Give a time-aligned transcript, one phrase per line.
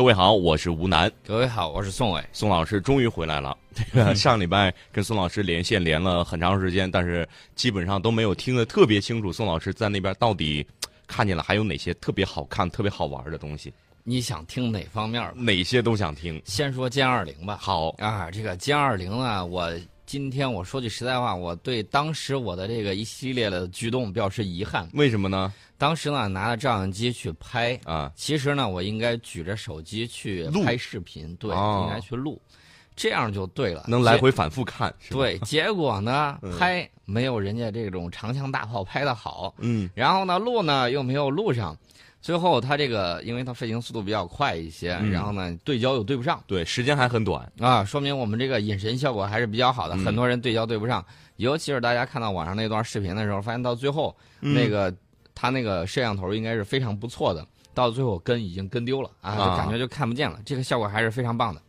[0.00, 1.12] 各位好，我是吴楠。
[1.26, 2.24] 各位好，我是宋伟。
[2.32, 3.54] 宋老师终于回来了。
[3.74, 9.30] 这 个上礼拜跟宋老师连线连了很长时间，但是基本上都没有听得特别清楚。
[9.30, 10.66] 宋老师在那边到底
[11.06, 13.70] 看见了还有哪些特别好看、特别好玩的东西？
[14.02, 15.30] 你想听哪方面？
[15.36, 16.40] 哪些都想听。
[16.46, 17.58] 先说歼二零吧。
[17.60, 19.70] 好啊，这个歼二零呢，我
[20.06, 24.88] 今天我说句实在话，我对当时我的这个一系列的举动表示遗憾。
[24.94, 25.52] 为什么呢？
[25.80, 32.38] 当时呢，拿着照相机去拍啊，其实呢，我应该举着手机去拍视频，对，应该去录，
[32.94, 34.94] 这样就对了，能来回反复看。
[35.08, 41.74] 对， 结果呢，拍没有人家这种长枪大炮拍的好，嗯，然后呢，录呢又没有录上。
[42.22, 47.50] 最后，它这个，因为它飞行速度比较快一些，然后呢，对焦又对不上，对，时间还很短。
[47.58, 49.96] 啊，说明我们这个隐身效果还是比较好的。
[49.96, 51.02] 很多人对焦对不上，
[51.36, 54.94] 尤其是大家看到网上那段视频的时候，发现到最后那个
[55.40, 60.38] 它那个摄像头应该是非常不错的，到最后跟已经跟丢了啊，就感觉就看不见了。
[60.44, 61.62] 这个效果还是非常棒的，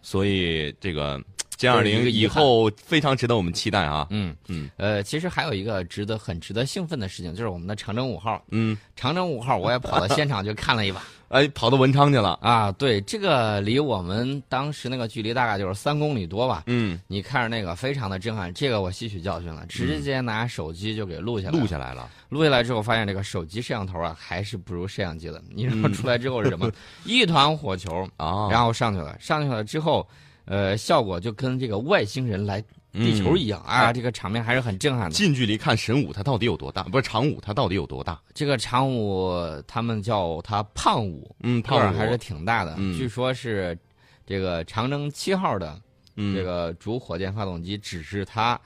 [0.00, 1.20] 所以这个。
[1.60, 4.06] 歼二零以后非常值得我们期待啊！
[4.08, 8.42] 嗯嗯，呃，其实还有一个值得很值得兴奋的事情，就是我们的长征五号。
[8.48, 11.02] 嗯，长征五号我也跑到现场去看了一把。
[11.30, 12.72] 哎，跑到文昌去了啊！
[12.72, 16.64] 对，这个离我们当时那个距离大概就是三公里多吧。
[16.66, 21.58] 嗯，你看着那个非常的震撼，这个我吸取教训了，直接拿手机就给录下来。
[21.58, 25.40] 录下来了，录下来之后发现这个手机摄像头啊还是不如摄像机的。
[25.54, 26.68] 你知道出来之后是什么？
[27.06, 28.48] 一团火球啊！
[28.50, 30.06] 然后上去了，上去了之后。
[30.46, 33.92] 呃，效果就跟这个外星人来地球一样啊！
[33.92, 35.10] 这个场面还是很震撼的。
[35.10, 36.82] 近距离看神武，它到底有多大？
[36.84, 38.20] 不是长武，它到底有多大？
[38.34, 39.32] 这个长武，
[39.66, 42.74] 他们叫它胖武，嗯，个儿还是挺大的。
[42.96, 43.78] 据说是
[44.26, 45.80] 这个长征七号的
[46.16, 48.60] 这个主火箭发动机，只是它，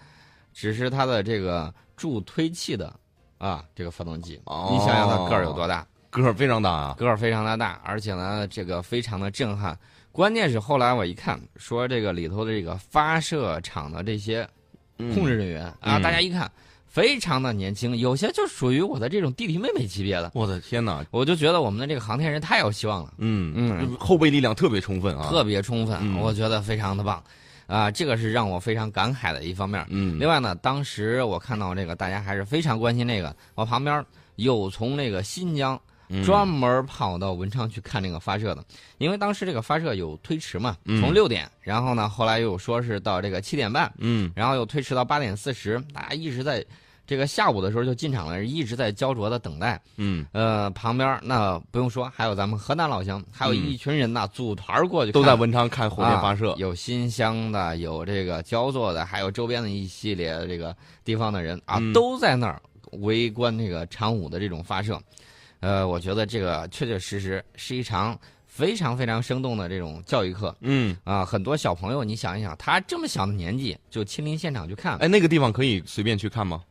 [0.53, 2.95] 只是它的这个助推器的
[3.39, 4.41] 啊，这个发动机。
[4.71, 5.87] 你想想它个儿有多大？
[6.11, 6.95] 个儿非常大啊！
[6.97, 9.77] 个儿非常的大，而且呢，这个非常的震撼。
[10.15, 14.49] 关键是后来我一看，说这个里头的这个发射场的这些
[14.97, 16.49] 控制人员啊，大家一看
[16.87, 20.31] 非常的年轻，有些就属于我的这种弟弟妹妹级别的。
[20.33, 21.05] 我的天哪！
[21.11, 23.13] 我就觉得我们的这个航天人太有希望了。
[23.19, 27.21] 嗯嗯，后备力量特别充分啊，特别充分，我觉得非常的棒
[27.67, 29.85] 啊，这个是让我非常感慨的一方面。
[29.89, 34.07] 嗯，另外呢，当时我看到这个大家还是非常关心这个，我旁边
[34.37, 35.77] 有从那个新疆。
[36.25, 38.65] 专门跑到文昌去看这个发射的，
[38.99, 46.65] 因为当时这个发射有推迟嘛，从六点，然后呢，后来又说是到这个七点半，嗯，然后又推迟到八点四十，大家一直在
[47.07, 62.63] 这个下午的时候就进场了，一直在焦灼的等待，嗯，呃，旁边那不用说，还有咱们河南老乡，还有一群人呐，组团过去，都在文昌看火箭发射，有新乡的，有这个焦作的，还有周边的一系列这个地方的人啊，都在那儿
[63.01, 64.99] 围观这个长五的这种发射。
[65.65, 70.55] 呃，我觉得这个确确实实是一场非常非常生动的这种教育课。
[70.61, 74.99] 嗯啊，很多小朋友，你想一想，他这么小的年纪就亲临现场去看。
[74.99, 76.63] 哎，那个地方可以随便去看吗？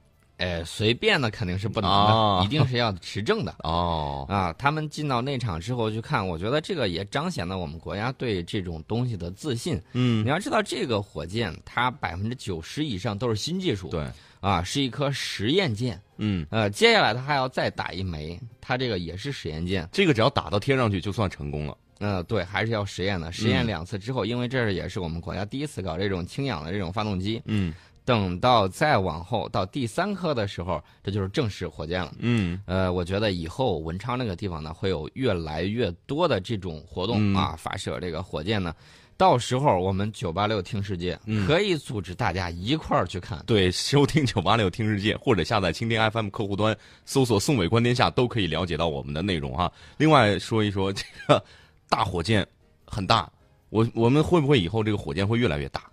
[0.43, 3.55] 哎，随便的肯定是不能的，一定是要持证的。
[3.63, 9.81] 哦啊，他们进到内场之后去看，我觉得这个也彰显了我们国家对这种东西的自信。
[9.93, 13.87] 嗯，你要知道，这个火箭它百分之九十以上都是新技术。
[13.87, 14.05] 对。
[14.41, 21.77] 啊，是一颗实验箭，嗯，呃，接下来它还要再打一枚，它这个也是实验箭，这个只要打到天上去就算成功了。
[21.99, 27.73] 嗯，对，还是要实验的，实验两次之后，因为这也是我们国家第一次搞这种氢氧的这种发动机，嗯，
[28.05, 38.73] 等到再往后到第三颗的时候，这就是正式火箭了，嗯，呃，我觉得以后文昌那个地方呢，会有越来越多的这种活动啊，发射这个火箭呢。
[39.15, 46.75] 到时候我们九八六听世界可以组织大家一块儿去看，对，收听九八六听世界或者下载蜻蜓 FM 客户端，
[47.05, 49.71] 搜索“宋伟观天下”都可以了解到我们的内容哈。
[49.97, 51.41] 另外说一说这个
[51.87, 52.45] 大火箭
[52.85, 53.31] 很大，
[53.69, 55.83] 我我们会不会以后这个火箭会越来越大？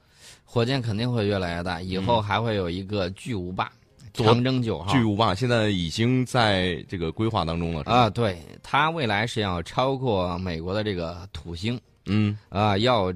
[0.53, 3.71] 火箭肯定会越来越大，以后还会有一个巨无霸，
[4.13, 8.11] 长征九号巨无霸，现在已经在这个规划当中了啊。
[8.11, 11.81] 对，它未来是要超过美国的这个土星。
[12.07, 13.15] 嗯啊，要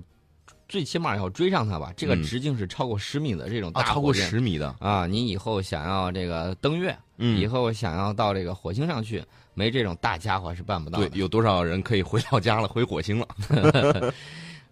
[0.68, 1.92] 最起码要追上它吧？
[1.96, 5.04] 这个直径是超过十米的这种大超过十米的啊！
[5.04, 9.20] 你以后想要这个登月，以后想要到这个火星上去，
[9.54, 11.08] 没这种大家伙是办不到的。
[11.08, 12.68] 对，有多少人可以回老家了？
[12.68, 13.26] 回火星了？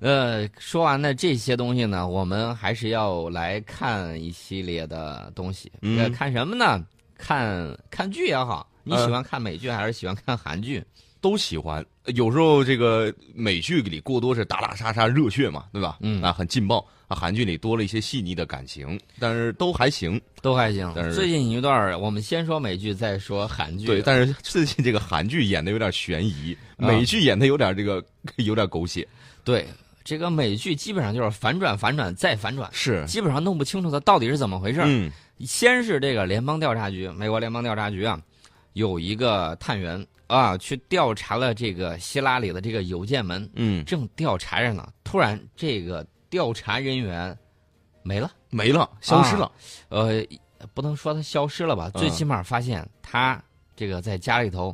[0.02, 5.70] 呃，说完了这些东西呢，我们还是要来看一系列的东西。
[5.80, 6.84] 嗯，看什么呢？
[7.16, 8.68] 看看剧也好。
[8.82, 10.82] 你喜欢看美剧还是喜欢看韩剧？
[11.20, 11.86] 都喜欢。
[12.06, 15.98] 有时候这个美剧里过多是打打杀杀、热血嘛，对吧？
[16.00, 16.84] 嗯啊，很劲爆。
[17.06, 20.20] 啊，韩剧里多了一些细腻的感情，但是都还行。
[20.40, 21.04] 都还行但。
[21.04, 23.86] 是最近一段，我们先说美剧，再说韩剧。
[23.86, 28.04] 对，但是最近这个韩剧演的有点悬疑，啊美剧演的有点这个
[28.44, 29.06] 有点狗血。
[29.44, 29.66] 对
[30.04, 34.80] 这个美剧基本上就是反转、反转再反转，是，基本上弄不清楚它到底是怎么回事。
[34.84, 35.10] 嗯
[35.44, 38.20] 先是这个联邦调查局，美国联邦调查局啊，
[38.74, 47.36] 有一个探员啊，去调查了这个希拉里的这个邮件门，嗯，正调查着呢，突然这个调查人员
[48.04, 49.50] 没了，没了，消失了。
[49.88, 50.22] 呃，
[50.74, 53.42] 不能说他消失了吧，嗯最起码发现他
[53.74, 54.72] 这个在家里头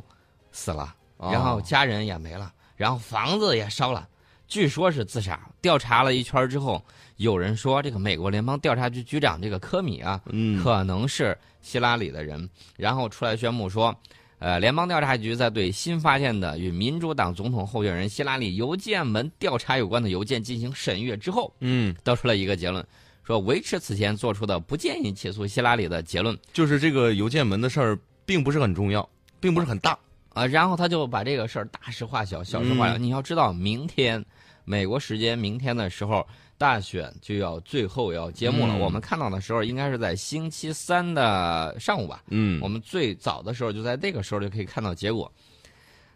[0.51, 4.07] 死了，哦然后家人也没了，然后房子也烧了，
[4.49, 5.39] 据说是自杀。
[5.61, 6.83] 调查了一圈之后，
[7.17, 13.95] 有人说这个美国联邦调查局局长这个科米啊，嗯，可能是希拉里的人，然后出来宣布说，
[14.39, 22.83] 呃，联邦调查局在对新发现的与民主党总统候选人希拉里邮件门调查有关的邮件进行审阅之后，嗯，得出了一个结论，
[23.23, 29.07] 说维持此前做出的不建议起诉希拉里的结论就是这个邮件门的事儿，并不是很重要，
[29.39, 29.95] 并不是很大。
[30.33, 32.97] 啊，然后他就把这个事儿大事化小，小事化了。
[32.97, 34.23] 你要知道，明天
[34.63, 36.25] 美国时间明天的时候，
[36.57, 38.73] 大选就要最后要揭幕了。
[38.73, 42.23] 嗯我们看到的时候，应该是在星期三的上午吧。
[42.27, 45.31] 嗯我们最早的时候就在那个时候就可以看到结果。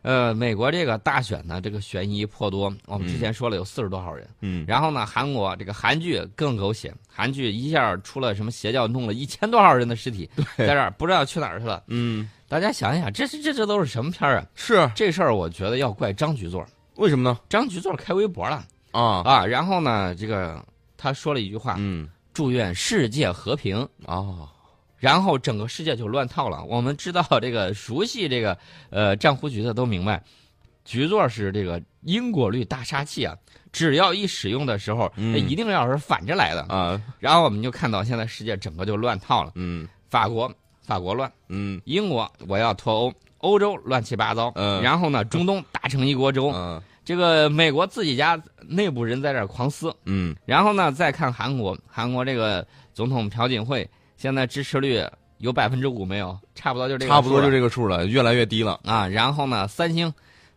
[0.03, 2.63] 呃，美国这个大选呢，这个悬疑颇多。
[2.87, 11.81] 我们之前说了有四十多号人，嗯，然后呢，韩国这个韩剧更狗血，韩剧一下出了什么邪教，弄了一千多号人的尸体在这儿，不知道去哪儿去了。
[11.87, 14.45] 嗯，大家想一想，这这这这都是什么片儿啊？
[14.53, 16.63] 是这事儿我觉得要怪张局座，
[16.97, 17.39] 为什么呢？
[17.49, 20.63] 张局座开微博了啊，啊，然后呢，这个
[20.95, 23.77] 他说了一句话，嗯，祝愿世界和平。
[24.05, 24.47] 哦，
[24.97, 26.63] 然后整个世界就乱套了。
[26.65, 28.55] 我们知道 这个熟悉这个
[28.91, 30.21] 呃战狐局的都明白，
[30.85, 33.35] 局座是这个因果律大杀器啊，
[33.71, 36.61] 只要一使用的时候，嗯那一定要是反着来的。
[36.65, 40.53] 啊，然后我们就看到现在世界整个就乱套了，嗯法国
[40.83, 43.13] 法国乱，嗯英国我要脱欧。
[43.39, 46.49] 欧洲乱七八糟，嗯然后呢，中东打成一锅粥。
[46.55, 53.85] 嗯这个美国自己家内部人在这儿狂撕，嗯，然后呢，再看韩国，韩国这个总统朴槿惠
[54.15, 55.03] 现在支持率
[55.39, 56.39] 有百分之五没有？
[56.55, 58.79] 差不多就这个差不多就这个数了，越来越低了。
[58.85, 59.05] 啊。
[59.05, 60.13] 然后呢，三星，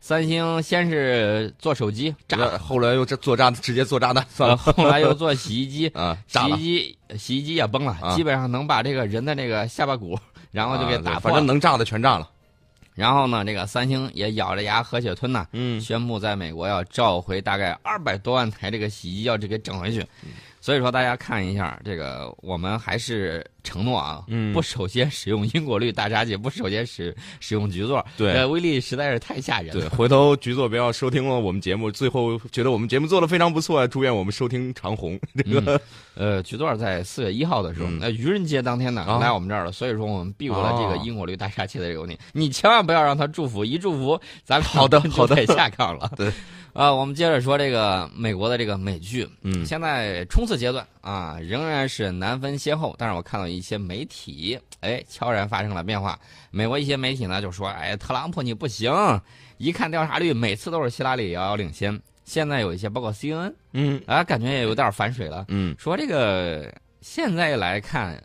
[0.06, 10.16] 三星先是做手机炸，后来又这做炸，直接做炸弹算呃了后来又做洗衣机， 啊，洗衣，机洗衣机也崩了，啊基本上能把这个人的那个下巴骨，
[10.52, 11.18] 然后就给打。
[11.18, 12.30] 反正能炸的全炸了。
[12.94, 20.02] 然后呢，这个三星也咬着牙和血吞呐，嗯宣布在美国要召回大概二百多万台这个洗衣机，要这给整回去。
[20.22, 29.90] 嗯所以说，大家看一下这个，我们还是承诺啊，嗯不首先使用因果律大杀器，不首先使使用局座，对呃，威力实在是太吓人对，了。
[29.90, 35.18] 回头局座不要收听了我们节目，最后觉得我们节目做的非常不错，祝愿我们收听长虹。
[35.34, 35.80] 这个
[36.14, 42.16] 呃，局座在四月一号的时候，嗯那、愚人节当天呢、啊来我们这儿了，所以说我们避过了这个哦因果律大杀器的这个问题。
[42.32, 46.10] 你千万不要让他祝福，一祝福咱们好的就好的得下岗了。
[46.16, 46.30] 对，
[46.72, 52.92] 啊，我们接着说这个美国的这个美剧，嗯现在冲刺阶段啊，仍然是难分先后。
[52.98, 56.18] 但是我看到一些媒体，哎，悄然发生了变化。
[56.50, 58.92] 美国一些媒体呢就说，哎，特朗普你不行，
[59.58, 61.96] 一看调查率，每次都是希拉里遥遥领先。
[62.24, 68.20] 现在有一些，包括 CNN 嗯啊，感觉也有点反水了，嗯说这个现在来看。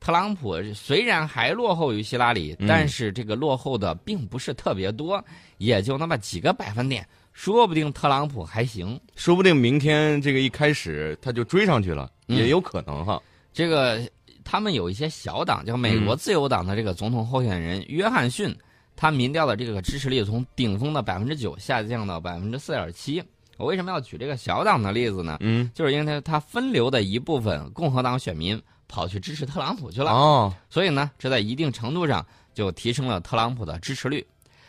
[0.00, 5.24] 特朗普虽然还落后于希拉里，嗯但是这个落后的并不是特别多，
[5.56, 8.98] 也就那么几个百分点，说不定特朗普还行。
[9.16, 13.20] 说不定明天这个一开始他就追上去了，嗯也有可能哈。
[13.52, 14.00] 这个
[14.44, 18.56] 他们有一些小党，叫美国自由党的这个总统候选人约翰逊，
[18.96, 23.22] 他民调的这个支持率从顶峰的百分之九下降到百分之四点七。
[23.56, 25.36] 我为什么要举这个小党的例子呢？
[25.40, 34.24] 嗯就是因为他分流的一部分共和党选民跑去支持特朗普去了，哦，所以呢，这在一定程度上就提升了特朗普的支持率。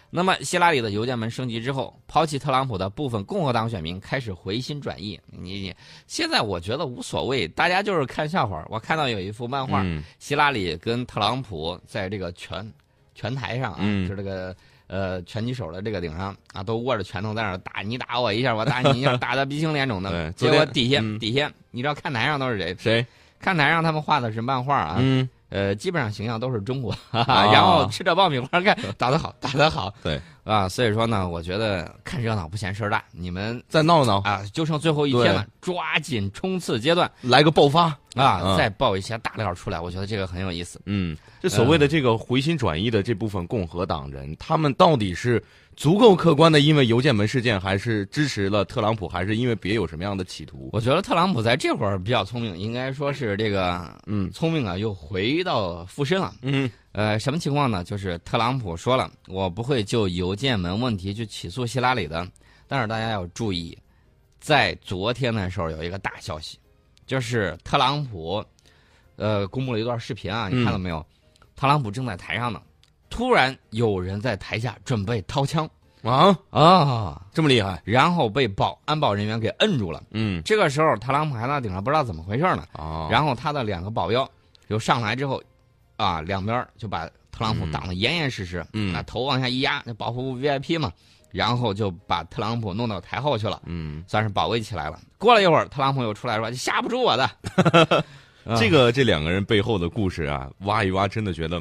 [0.09, 5.19] 那么，希拉里的邮件门升级之后，抛弃特朗普的部分共和党选民开始回心转意。
[5.25, 5.75] 你你
[6.07, 8.65] 现在我觉得无所谓，大家就是看笑话。
[8.69, 12.65] 我看到有一幅漫画，嗯希拉里跟特朗普在这个拳
[13.13, 14.55] 拳台上啊，嗯就这个
[14.87, 20.31] 呃拳击手的这个顶上啊，都握着拳头在那打你打我一下，我打你一下，打得鼻青脸肿的。
[20.33, 22.75] 结果底下、嗯底下，你知道看台上都是谁？
[22.79, 23.05] 谁？
[23.37, 37.95] 看台上他们画的是漫画啊，嗯呃，基本上形象都是中国， 哈啊哈，然后吃着爆米花看打得好，打得好，对啊，所以说呢，我觉得看热闹不嫌事儿大，你们再闹闹，啊就剩最后一天了，抓紧冲刺阶段来个爆发。
[38.15, 40.79] 啊，嗯再爆一些大料出来，我觉得这个很有意思。
[40.85, 45.43] 嗯，这所谓的这个回心转意的这部分共和党人，他们到底是
[45.75, 50.69] 足够客观的因为邮件门事件，还是支持了特朗普，还是因为别有什么样的企图？
[50.71, 56.33] 我觉得特朗普在这会儿比较聪明，应该说是这个嗯聪明啊，又回到附身了。
[56.41, 57.83] 嗯呃，什么情况呢？
[57.83, 62.25] 就是特朗普说了，我不会就邮件门问题去起诉希拉里的。
[62.67, 63.77] 但是大家要注意，
[64.39, 66.57] 在昨天的时候有一个大消息，
[67.05, 68.43] 就是特朗普，
[69.17, 71.05] 呃，公布了一段视频啊，你看到没有？
[71.55, 72.61] 特朗普正在台上呢，
[73.15, 75.65] 突然有人在台下准备掏枪
[76.03, 77.81] 啊，啊，这么厉害？
[77.85, 80.03] 然后被保安保人员给摁住了。
[80.11, 82.65] 嗯这个时候，特朗普还在顶上不知道怎么回事呢。
[82.73, 84.29] 哦，然后他的两个保镖
[84.69, 85.41] 就上来之后，
[85.95, 90.91] 啊，两边就把特朗普挡得严严实实，嗯那，头往下一压，那保护 VIP 嘛，
[91.31, 94.99] 然后就把特朗普弄到台后去了，嗯，算是保卫起来了。
[95.17, 97.23] 过了一会儿，特朗普又出来说：“吓不住我的。
[98.43, 101.59] 啊 这个这两个人背后的故事啊，挖一挖，真的觉得，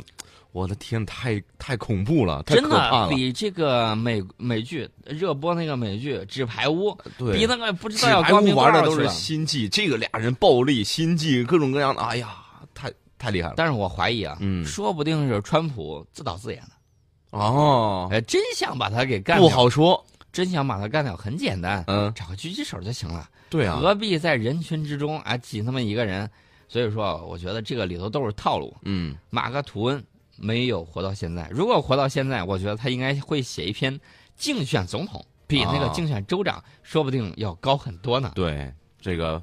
[0.54, 3.08] 我的天，太太恐怖了，太真可怕了。
[3.08, 12.36] 的比这个美美剧热播那个美剧《纸牌屋》对，比那个不知道要光明屋玩的都是心计，这个俩人暴力心计，各种各样的，哎呀，
[12.72, 13.54] 太太厉害了。
[13.56, 20.06] 但是我怀疑啊，嗯说不定是川普自导自演的，哦，哎，真想把他给干掉不，好说。
[20.32, 23.28] 真想把他干掉，很简单，嗯，找个狙击手就行了。
[23.50, 26.30] 对啊，何必在人群之中啊挤那么一个人？
[26.68, 28.74] 所以说，我觉得这个里头都是套路。
[28.82, 30.04] 嗯，马克吐温
[30.36, 33.98] 没有活到现在，如果活到现在，我觉得他应该会写一篇
[34.36, 38.32] 竞选总统，比那个啊竞选州长说不定要高很多呢。
[38.34, 39.42] 对，这个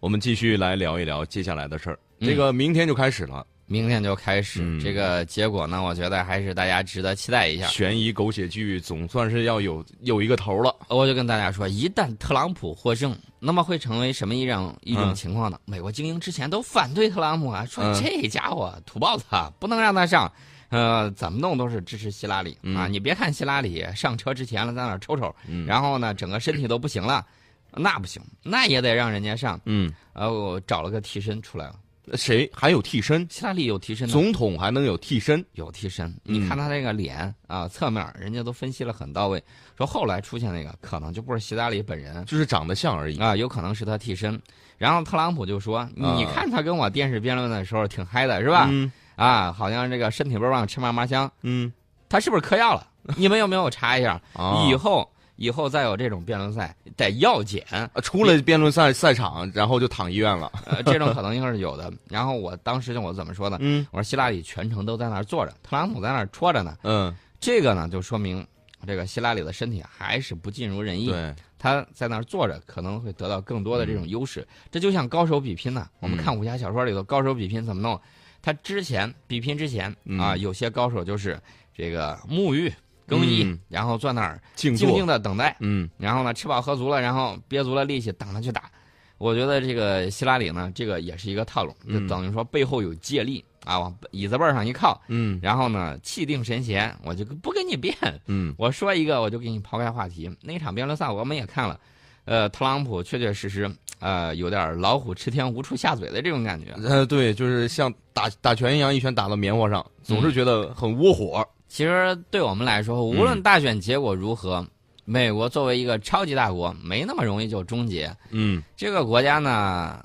[0.00, 1.98] 我们继续来聊一聊接下来的事儿。
[2.20, 7.66] 嗯这个明天就开始了，明天就开始，嗯这个结果呢，我觉得还是大家值得期待一下。
[7.66, 10.74] 悬疑狗血剧总算是要有有一个头了。
[10.88, 13.14] 我就跟大家说，一旦特朗普获胜，
[13.46, 15.58] 那么会成为什么一种一种嗯情况呢？
[15.64, 20.30] 美国精英之前都反对特朗普啊，说嗯这家伙土包子啊，不能让他上。
[20.68, 22.90] 呃，怎么弄都是支持希拉里、啊！
[22.90, 27.24] 嗯你别看希拉里上车之前了，在那抽抽，嗯然后呢，整个身体都不行了，
[27.70, 29.60] 那不行，那也得让人家上。
[29.66, 31.76] 嗯，呃，我找了个替身出来了，
[32.14, 33.26] 谁还有替身？
[33.30, 35.44] 希拉里有替身，总统还能有替身？
[35.52, 36.06] 有替身。
[36.24, 39.42] 嗯你看他那个脸啊，侧面人家都分析了很到位，
[39.76, 43.18] 说后来出现那个可能就不是希拉里本人，就是长得像而已。
[43.18, 44.40] 啊，有可能是他替身。
[44.78, 48.68] 然后特朗普就说：“你看他跟我电视辩论的时候挺嗨的，是吧？
[48.70, 51.30] 嗯啊，好像这个身体倍儿棒，吃嘛嘛香。
[51.42, 51.72] 嗯
[52.08, 52.86] 他是不是嗑药了？
[53.16, 54.20] 你们有没有查一下？
[54.34, 60.50] 啊， 以后以后再有这种辩论赛得药检，啊出了辩论赛赛场，然后就躺医院了。
[60.64, 61.92] 呃，这种可能性是有的。
[62.08, 63.56] 然后我当时就我怎么说呢？
[63.60, 66.76] 嗯我说希拉里全程都在那儿坐着，特朗普在那儿戳着呢。
[66.82, 68.46] 嗯，这个呢，就说明
[68.86, 71.08] 这个希拉里的身体还是不尽如人意。
[71.08, 74.46] 对，他在那儿坐着，可能会得到更多的这种优势。
[74.70, 78.00] 这就像高手比拼呢、我们嗯看武侠小说里头高手比拼怎么弄？
[78.40, 81.38] 他之前比拼之前、嗯啊，有些高手就是
[81.74, 82.72] 这个沐浴
[83.06, 85.06] 更衣，嗯然后坐那儿静静静。
[85.06, 88.70] 的等待，嗯然后呢吃饱喝足了，然后憋足了力气等他去打。
[89.18, 97.94] 我觉得这个希拉里呢，这个也是一个套路，就嗯等于说背后有借力啊，往椅子背上一靠，嗯然后呢气定神闲，我就不跟你辩，
[98.26, 100.30] 嗯我说一个，我就给你抛开话题。
[100.42, 101.80] 那场辩论赛我们也看了，
[102.26, 103.70] 呃，特朗普确确实实，
[104.00, 106.72] 呃，有点老虎吃天无处下嘴的这种感觉。
[106.84, 111.42] 呃，对，就是像打打拳一样，一拳打到棉花上，总是觉得很窝火。
[111.68, 114.66] 其实对我们来说，无论大选结果如何，
[115.04, 118.14] 美国作为一个超级大国，没那么容易就终结。
[118.30, 120.04] 嗯这个国家呢，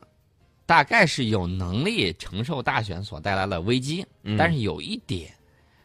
[0.65, 5.31] 大概是有能力承受大选所带来的危机，嗯但是有一点。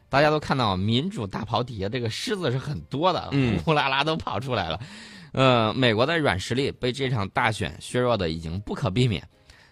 [0.09, 4.80] 大家都看到民主大炮底下这个狮子是很多的，嗯呼啦啦都跑出来了。
[5.33, 9.23] 呃，美国的软实力被这场大选削弱的已经不可避免。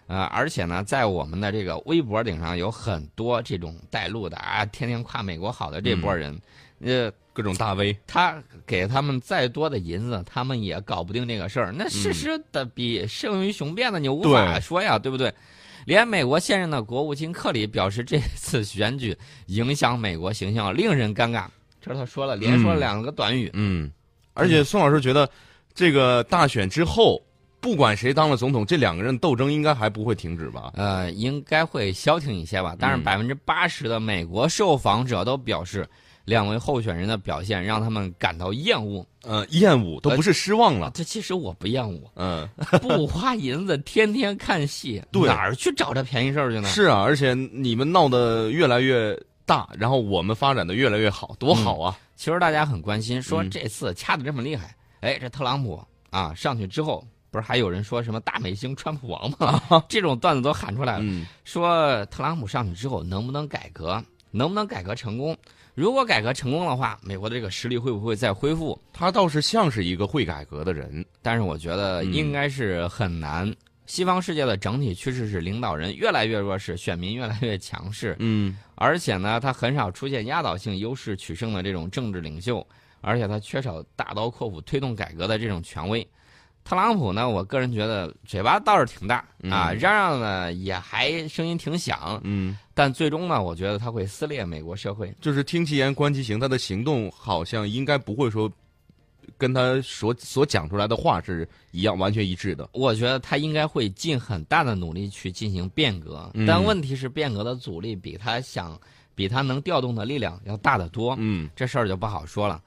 [0.07, 6.39] 呃，而且呢，在我们的这个微博顶上有很多这种带路的啊，天天夸美国好的这波人，
[6.79, 7.97] 呃，各种大 V。
[8.05, 11.73] 他给他们再多的银子，他们也搞不定这个事儿。
[11.75, 15.33] 那事实的比胜于雄辩的，你无法说呀，对不对？
[15.85, 19.15] 连美国现任的国务卿克里表示，这次选举
[19.47, 21.45] 影响美国形象，令人尴尬。
[21.79, 23.51] 这是他说了，连说了两个短语。
[23.53, 23.91] 嗯，
[24.33, 25.29] 而且宋老师觉得，
[25.75, 27.21] 这个大选之后，
[27.65, 30.71] 不管谁当了总统，这两个人斗争应该还不会停止吧？
[30.75, 32.75] 呃，应该会消停一些吧。
[32.79, 35.83] 但是嗯百分之八十的美国受访者都表示，
[36.25, 39.03] 两位候选人的表现让他们感到厌恶。
[39.23, 40.91] 呃，厌恶都不是失望了。
[40.93, 42.47] 这其实我不厌恶，嗯，
[42.83, 46.69] 不花银子，天天看戏，对哪儿去找这便宜事儿去呢？
[46.69, 51.97] 是啊，而且你们闹得越来越大，然后我们发展的越来越好，多好啊！
[52.15, 57.03] 其实大家很关心，说嗯这次掐的这么厉害，哎，这特朗普啊上去之后，
[57.35, 59.61] 不是还有人说什么大美星川普王吗？
[59.89, 64.01] 这种段子都喊出来了，嗯说特朗普上去之后能不能改革，
[64.31, 65.35] 能不能改革成功？
[65.73, 68.79] 如果改革成功的话，美国的这个实力会不会再恢复？
[68.93, 73.53] 他倒是像是一个会改革的人，但是我觉得应该是很难。
[73.85, 78.15] 西方世界的整体趋势是领导人越来越弱势，选民越来越强势。
[78.19, 82.65] 嗯，而且呢，他很少出现压倒性优势取胜的这种政治领袖，
[83.01, 86.07] 而且他缺少大刀阔斧推动改革的这种权威。
[86.65, 95.13] 特朗普呢，我个人觉得嘴巴倒是挺大啊，嚷嚷呢也还声音挺响，嗯，但最终呢，我觉得他会撕裂美国社会。
[95.21, 98.51] 就是听其言观其行，他的行动好像应该不会说
[99.37, 102.67] 跟他所所讲出来的话是一样完全一致的。
[102.73, 108.75] 我觉得他应该会尽很大的努力去进行变革，但问题是变革的阻力比他想
[109.13, 111.15] 比他能调动的力量要大得多。
[111.19, 112.59] 嗯，这事儿就不好说了。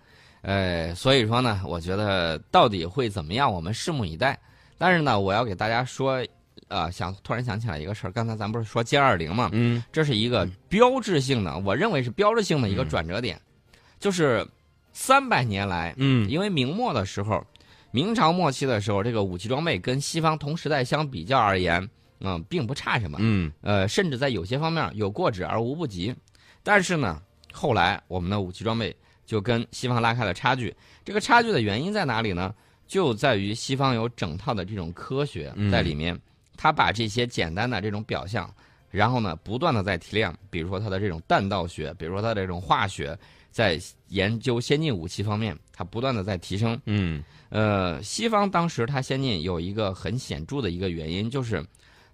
[0.48, 4.38] 呃，所以说呢，我觉得到底会怎么样，我们拭目以待。
[4.78, 6.26] 但是呢，我要给大家说，
[6.68, 13.38] 啊，想突然想起来一个事儿，刚才咱不是说歼二零嘛，嗯，这是一个标志性的，我认为是标志性的一个转折点，
[14.00, 14.48] 就是
[14.94, 17.44] 三百年来，嗯，因为明末的时候，
[17.90, 21.86] 明朝末期的时候，这个武器装备跟西方同时代相比较而言，
[22.20, 26.14] 嗯，并不差什么，嗯，呃，甚至在有些方面有过之而无不及。
[26.62, 27.20] 但是呢，
[27.52, 28.96] 后来我们的武器装备。
[29.28, 32.54] 就跟西方拉开了差距，这个差距的原因在哪里呢？
[32.86, 36.18] 就在于西方有整套的这种科学在里面，
[36.56, 38.50] 他把这些简单的这种表象，
[38.90, 43.14] 然后呢不断的在提炼，比如说它的这种弹道学，比如说它的这种化学，
[43.50, 46.80] 在研究先进武器方面，它不断的在提升。
[46.86, 51.62] 嗯，呃，西方当时它先进有一个很显著的一个原因，就是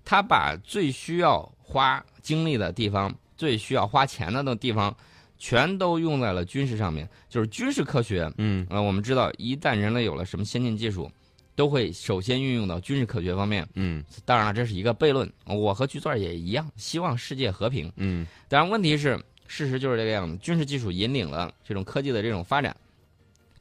[0.05, 4.93] 他把最需要花精力的地方，最需要花钱的那地方。
[5.39, 8.31] 全都用在了军事上面，就是军事科学。
[8.39, 11.11] 嗯，呃，我们知道，一旦人类有了什么先进技术，
[11.55, 13.67] 都会首先运用到军事科学方面。
[13.75, 15.31] 嗯，当然了，这是一个悖论。
[15.45, 17.93] 我和菊钻也一样，希望世界和平。
[17.97, 20.37] 嗯，当然，问题是，事实就是这个样子。
[20.39, 22.75] 军事技术引领了这种科技的这种发展，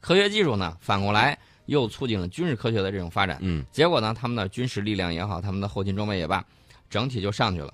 [0.00, 3.38] 科学技术呢，反过来又促进了军事科学的这种发展。
[3.42, 6.44] 嗯，结果呢，他们的军事力量也好，他们的后勤装备也罢，
[6.88, 7.72] 整体就上去了。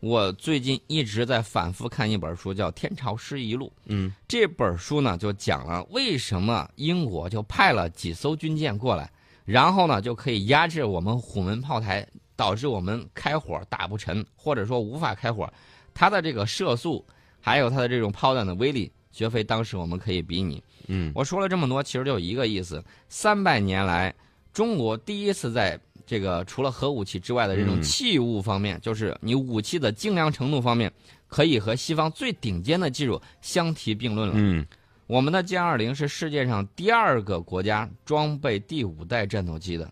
[0.00, 3.66] 我最近一直在反复看一本书，叫《天朝失一录》。
[3.84, 9.10] 嗯，这本书呢就讲了为什么英国就派了几艘军舰过来，
[9.44, 15.52] 然后呢就可以压制我们虎门炮台，导致我们开火打不沉，或者说无法开火。
[15.92, 17.04] 它的这个射速，
[17.38, 20.62] 还有它的这种炮弹的威力，绝非当时我们可以比拟。
[20.86, 24.14] 嗯，我说了这么多，其实就一个意思：三百年来，
[24.50, 25.78] 中国第一次在。
[26.10, 30.92] 这个除了核武器之外的这种器物方面，就是你武器的精良程度方面，
[31.28, 34.34] 可以和西方最顶尖的技术相提并论了。
[34.36, 34.66] 嗯，
[35.06, 39.88] 我们的歼二零是世界上第二个国家装备第五代战斗机的，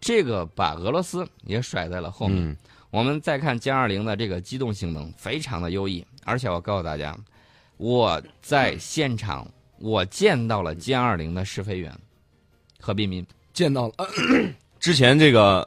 [0.00, 2.56] 这个把俄罗斯也甩在了后面。
[2.92, 7.18] 我们再看歼二零的这个机动性能非常的优异，而且我告诉大家，
[7.76, 11.92] 我在现场我见到了歼二零的试飞员，
[12.78, 13.94] 何冰冰见到了。
[14.80, 15.66] 之前这个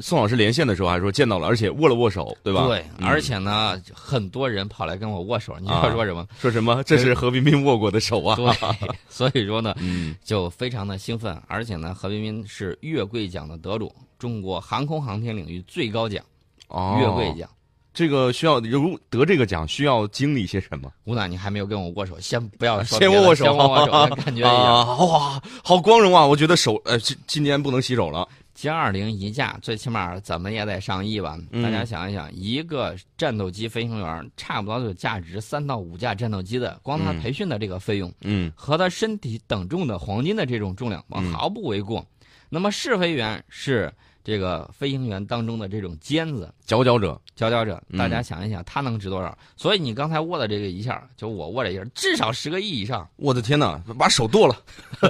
[0.00, 2.66] 宋老师连线的时候还说见到了，而且握了握手，对吧？
[2.66, 6.26] 对，而且呢，很多人跑来跟我握手，你知道说什么？
[6.40, 6.82] 说什么？
[6.84, 8.34] 这是何冰冰握过的手啊！
[8.36, 16.24] 对， 所以说呢，嗯，就非常的兴奋，而且呢，何冰冰是月桂奖的得主，中国航空航天领域最高奖，
[16.68, 17.48] 哦，月桂奖。
[17.92, 20.90] 这个需要如得这个奖需要经历些什么？
[21.04, 24.50] 吴楠，你还没有跟我握手，先不要说，先握握手，先握握手，感觉一下，
[25.06, 26.26] 哇，好光荣啊！
[26.26, 28.26] 我觉得手，呃，今今年不能洗手了。
[28.56, 31.38] 歼二零一架，最起码怎么也得上亿吧？
[31.62, 42.06] 大家想一想，一个战斗机飞行员差不多就价值三到五架战斗机的，光他培训的这个费用，嗯，和他身体等重的黄金的这种重量，我毫不为过。
[42.48, 49.36] 那么试飞员是这个飞行员当中的这种尖子、佼佼者、佼佼者，大家想一想，他能值多少？
[49.56, 53.08] 所以你刚才握的这个一下，就我握这一下，至少十个亿以上。
[53.16, 54.56] 我的天哪，把手剁了，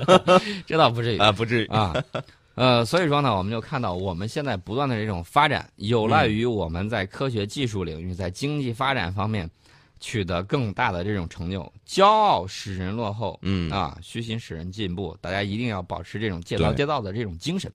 [0.66, 1.94] 这倒不至于 啊，不至于啊。
[2.54, 9.50] 呃，所以说呢，我们就看到我们现在不断的这种发展，有赖于我们在科学技术领域、在经济发展方面
[9.98, 11.72] 取得更大的这种成就。
[11.86, 15.16] 骄傲使人落后，嗯啊，虚心使人进步。
[15.20, 17.72] 大家一定要保持这种戒骄戒躁的这种精神。